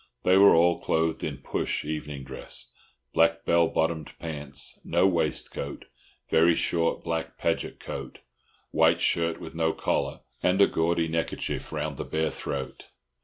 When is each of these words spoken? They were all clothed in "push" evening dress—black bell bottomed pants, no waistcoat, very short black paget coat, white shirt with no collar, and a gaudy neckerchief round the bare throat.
They 0.23 0.35
were 0.35 0.55
all 0.55 0.79
clothed 0.79 1.23
in 1.23 1.37
"push" 1.37 1.85
evening 1.85 2.23
dress—black 2.23 3.45
bell 3.45 3.67
bottomed 3.67 4.17
pants, 4.17 4.79
no 4.83 5.07
waistcoat, 5.07 5.85
very 6.27 6.55
short 6.55 7.03
black 7.03 7.37
paget 7.37 7.79
coat, 7.79 8.17
white 8.71 8.99
shirt 8.99 9.39
with 9.39 9.53
no 9.53 9.73
collar, 9.73 10.21
and 10.41 10.59
a 10.59 10.65
gaudy 10.65 11.07
neckerchief 11.07 11.71
round 11.71 11.97
the 11.97 12.03
bare 12.05 12.31
throat. 12.31 12.87